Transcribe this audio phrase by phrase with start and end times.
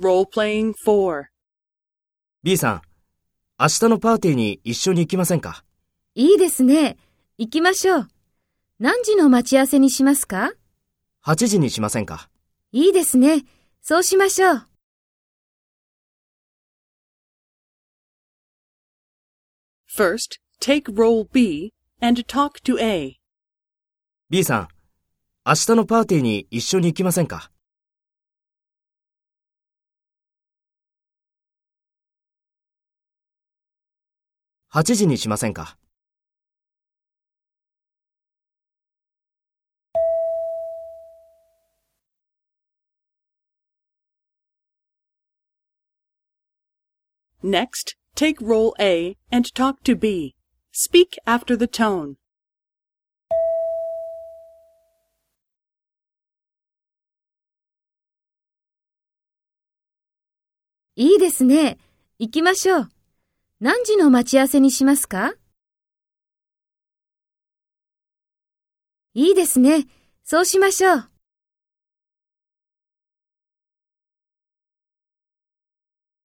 [0.00, 1.24] Role-playing 4.
[2.44, 2.82] B さん、
[3.58, 5.64] 明日のパーティーに一緒に行きませんか？
[6.14, 6.96] いいですね。
[7.36, 8.08] 行きましょう。
[8.78, 10.52] 何時の待ち合わせにしますか
[11.24, 12.30] ?8 時にしませんか？
[12.70, 13.44] いいですね。
[13.82, 14.66] そうしましょう。
[19.96, 23.16] First, take role B and talk to A.
[24.30, 24.68] ?B さん、
[25.44, 27.50] 明日のパーティーに一緒に行きませんか？
[34.72, 35.78] 8時にしませんか
[47.42, 50.34] Next, take role A and talk to B.
[50.72, 52.16] Speak after the tone.
[60.96, 61.78] いいですね。
[62.18, 62.97] 行きましょう。
[63.60, 65.32] 何時の待ち合わせにしますか？
[69.14, 69.88] いいですね。
[70.22, 71.10] そうしましょう。